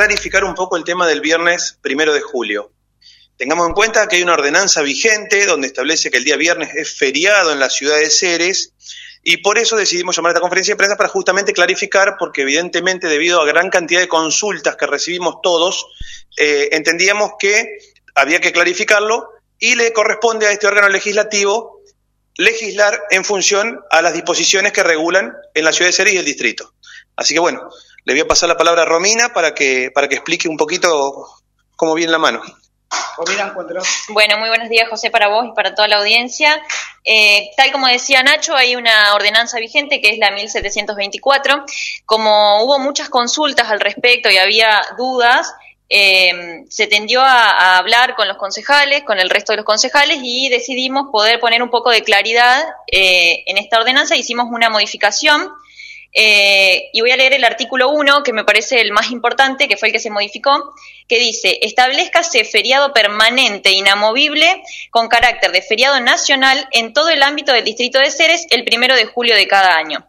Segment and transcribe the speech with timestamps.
[0.00, 2.72] clarificar un poco el tema del viernes primero de julio.
[3.36, 6.96] Tengamos en cuenta que hay una ordenanza vigente donde establece que el día viernes es
[6.96, 8.72] feriado en la ciudad de Ceres
[9.22, 13.08] y por eso decidimos llamar a esta conferencia de prensa para justamente clarificar, porque evidentemente
[13.08, 15.84] debido a gran cantidad de consultas que recibimos todos,
[16.38, 17.66] eh, entendíamos que
[18.14, 19.28] había que clarificarlo
[19.58, 21.82] y le corresponde a este órgano legislativo
[22.38, 26.24] legislar en función a las disposiciones que regulan en la ciudad de Ceres y el
[26.24, 26.72] distrito.
[27.16, 27.68] Así que bueno,
[28.04, 31.26] le voy a pasar la palabra a Romina para que, para que explique un poquito
[31.76, 32.42] cómo viene la mano.
[34.08, 36.60] Bueno, muy buenos días José para vos y para toda la audiencia.
[37.04, 41.64] Eh, tal como decía Nacho, hay una ordenanza vigente que es la 1724.
[42.04, 45.52] Como hubo muchas consultas al respecto y había dudas,
[45.88, 50.48] eh, se tendió a, hablar con los concejales, con el resto de los concejales y
[50.48, 54.16] decidimos poder poner un poco de claridad eh, en esta ordenanza.
[54.16, 55.50] Hicimos una modificación
[56.12, 59.76] eh, y voy a leer el artículo 1, que me parece el más importante, que
[59.76, 60.74] fue el que se modificó,
[61.06, 67.52] que dice, establezcase feriado permanente inamovible con carácter de feriado nacional en todo el ámbito
[67.52, 70.08] del distrito de Ceres el primero de julio de cada año.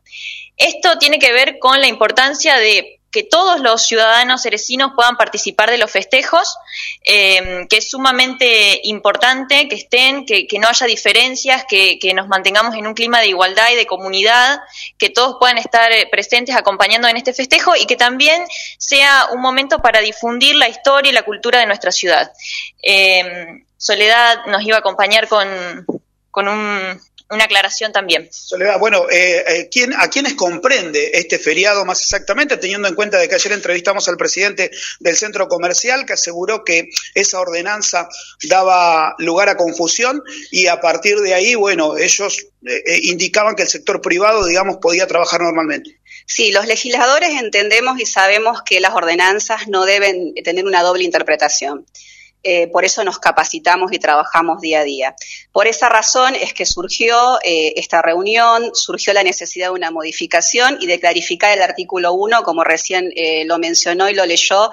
[0.57, 5.69] Esto tiene que ver con la importancia de que todos los ciudadanos cerecinos puedan participar
[5.69, 6.57] de los festejos,
[7.03, 12.87] eh, que es sumamente importante que estén, que, no haya diferencias, que, nos mantengamos en
[12.87, 14.59] un clima de igualdad y de comunidad,
[14.97, 18.43] que todos puedan estar eh, presentes acompañando en este festejo y que también
[18.77, 22.31] sea un momento para difundir la historia y la cultura de nuestra ciudad.
[22.81, 25.47] Eh, Soledad nos iba a acompañar con,
[26.29, 28.27] con un, una aclaración también.
[28.31, 33.17] Soledad, bueno, eh, eh, ¿quién, ¿a quiénes comprende este feriado más exactamente, teniendo en cuenta
[33.17, 38.09] de que ayer entrevistamos al presidente del centro comercial que aseguró que esa ordenanza
[38.43, 40.21] daba lugar a confusión
[40.51, 45.07] y a partir de ahí, bueno, ellos eh, indicaban que el sector privado, digamos, podía
[45.07, 45.99] trabajar normalmente?
[46.27, 51.85] Sí, los legisladores entendemos y sabemos que las ordenanzas no deben tener una doble interpretación.
[52.43, 55.15] Eh, por eso nos capacitamos y trabajamos día a día.
[55.51, 60.77] Por esa razón es que surgió eh, esta reunión, surgió la necesidad de una modificación
[60.81, 64.71] y de clarificar el artículo 1, como recién eh, lo mencionó y lo leyó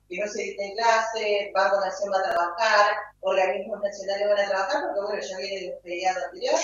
[0.09, 5.21] que no se Banco Nación va a trabajar, organismos nacionales van a trabajar, porque bueno,
[5.21, 6.59] ya viene el feriado anterior.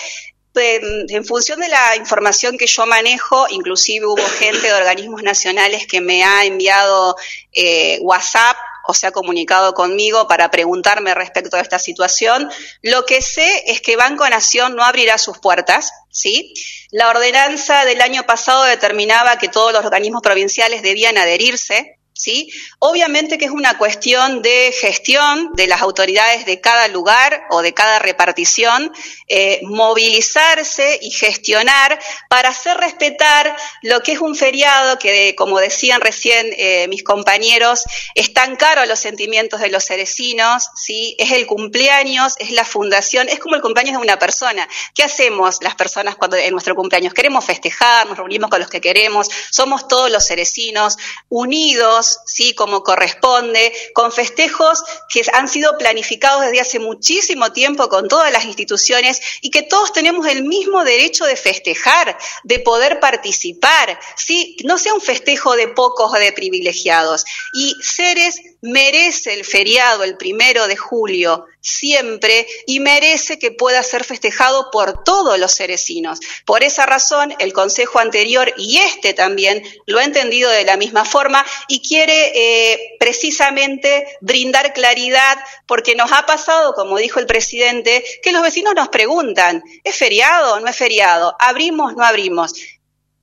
[0.58, 6.00] En, función de la información que yo manejo, inclusive hubo gente de organismos nacionales que
[6.00, 7.18] me ha enviado
[7.52, 8.56] eh, WhatsApp
[8.88, 12.50] o se ha comunicado conmigo para preguntarme respecto a esta situación.
[12.81, 16.53] Lo que sé es que Banco Nación no abrirá sus puertas, ¿sí?
[16.92, 22.50] La ordenanza del año pasado determinaba que todos los organismos provinciales debían adherirse ¿sí?
[22.80, 27.74] Obviamente que es una cuestión de gestión de las autoridades de cada lugar o de
[27.74, 28.92] cada repartición,
[29.28, 32.00] eh, movilizarse y gestionar
[32.30, 37.84] para hacer respetar lo que es un feriado que, como decían recién eh, mis compañeros,
[38.16, 41.16] es tan caro a los sentimientos de los cerecinos, ¿sí?
[41.20, 44.68] Es el cumpleaños, es la fundación, es como el cumpleaños de una persona.
[44.94, 47.13] ¿Qué hacemos las personas cuando en nuestro cumpleaños?
[47.13, 50.98] Queremos festejar, nos reunimos con los que queremos, somos todos los cerecinos
[51.30, 58.07] unidos, sí, como corresponde, con festejos que han sido planificados desde hace muchísimo tiempo con
[58.07, 64.00] todas las instituciones y que todos tenemos el mismo derecho de festejar, de poder participar,
[64.16, 67.25] sí, no sea un festejo de pocos o de privilegiados.
[67.54, 74.03] Y Ceres merece el feriado el primero de julio siempre y merece que pueda ser
[74.03, 76.19] festejado por todos los cerecinos.
[76.45, 81.06] Por esa razón, el Consejo anterior y este también lo ha entendido de la misma
[81.06, 88.03] forma y quiere eh, precisamente brindar claridad porque nos ha pasado, como dijo el presidente,
[88.21, 91.35] que los vecinos nos preguntan, ¿es feriado o no es feriado?
[91.39, 92.53] ¿Abrimos o no abrimos?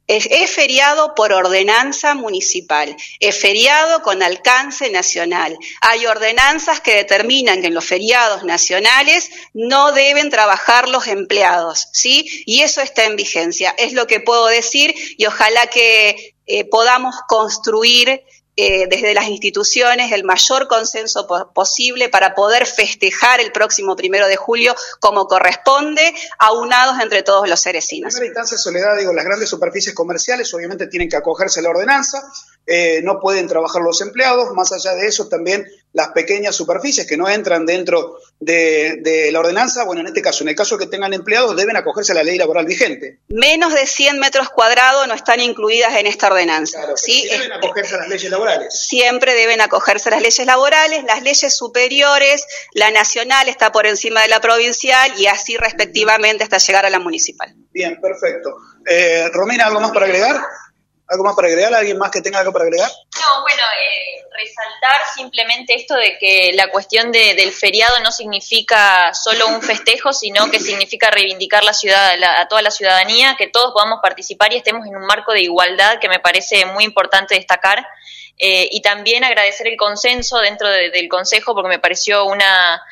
[0.08, 5.56] Es, feriado por ordenanza municipal, es feriado con alcance nacional.
[5.81, 12.26] Hay ordenanzas que determinan que en los feriados nacionales no deben trabajar los empleados, ¿sí?
[12.46, 13.75] Y eso está en vigencia.
[13.78, 18.22] Es lo que puedo decir y ojalá que eh, podamos construir
[18.54, 24.37] eh, desde las instituciones el mayor consenso posible para poder festejar el próximo primero de
[24.37, 28.12] julio como corresponde, aunados entre todos los cerecinos.
[28.12, 31.70] En primera instancia, Soledad, digo, las grandes superficies comerciales obviamente tienen que acogerse a la
[31.70, 32.22] ordenanza,
[32.66, 37.16] eh, no pueden trabajar los empleados, más allá de eso también las pequeñas superficies que
[37.16, 41.12] no entran dentro de, la ordenanza, bueno, en este caso, en el caso que tengan
[41.12, 43.18] empleados, deben acogerse a la ley laboral vigente.
[43.28, 46.78] Menos de 100 metros cuadrados no están incluidas en esta ordenanza.
[46.78, 47.28] Claro, ¿sí?
[47.30, 48.78] Deben acogerse a las leyes laborales.
[48.78, 54.22] Siempre deben acogerse a las leyes laborales, las leyes superiores, la nacional está por encima
[54.22, 57.54] de la provincial y así respectivamente hasta llegar a la municipal.
[57.70, 58.56] Bien, perfecto.
[58.86, 60.42] Eh, Romina, ¿algo más para agregar?
[61.12, 61.75] ¿Algo más para agregar?
[61.75, 62.91] ¿Alguien más que tenga algo para agregar?
[63.20, 69.49] No, bueno, eh, resaltar simplemente esto de que la cuestión del feriado no significa solo
[69.49, 73.99] un festejo, sino que significa reivindicar la ciudad, a toda la ciudadanía, que todos podamos
[74.00, 77.87] participar y estemos en un marco de igualdad que me parece muy importante destacar.
[78.38, 82.82] Eh, y también agradecer el consenso dentro del Consejo porque me pareció una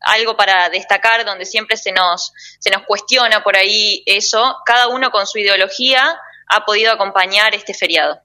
[0.00, 5.12] algo para destacar donde siempre se nos, se nos cuestiona por ahí eso, cada uno
[5.12, 6.18] con su ideología
[6.50, 8.20] ha podido acompañar este feriado.